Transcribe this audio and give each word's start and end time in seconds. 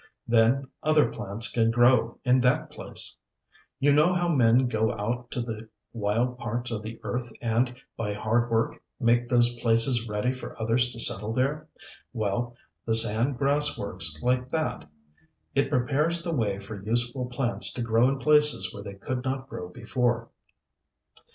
Then 0.27 0.67
other 0.81 1.11
plants 1.11 1.51
can 1.51 1.69
grow 1.69 2.17
in 2.23 2.41
that 2.41 2.71
place. 2.71 3.19
You 3.79 3.93
know 3.93 4.11
how 4.13 4.29
men 4.29 4.67
go 4.67 4.91
out 4.91 5.29
to 5.29 5.41
the 5.41 5.69
wild 5.93 6.39
parts 6.39 6.71
of 6.71 6.81
the 6.81 6.99
earth 7.03 7.31
and, 7.39 7.75
by 7.95 8.11
hard 8.15 8.49
work, 8.49 8.81
make 8.99 9.29
those 9.29 9.59
places 9.59 10.09
ready 10.09 10.33
for 10.33 10.59
others 10.59 10.89
to 10.93 10.99
settle 10.99 11.33
there. 11.33 11.67
Well, 12.13 12.55
the 12.83 12.95
sand 12.95 13.37
grass 13.37 13.77
works 13.77 14.19
like 14.23 14.49
that. 14.49 14.89
It 15.53 15.69
prepares 15.69 16.23
the 16.23 16.33
way 16.33 16.57
for 16.57 16.81
useful 16.81 17.27
plants 17.27 17.71
to 17.73 17.83
grow 17.83 18.09
in 18.09 18.17
places 18.17 18.73
where 18.73 18.81
they 18.81 18.95
could 18.95 19.23
not 19.23 19.47
grow 19.47 19.69
before. 19.69 20.29